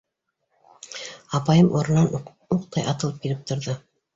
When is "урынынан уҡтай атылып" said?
1.81-3.25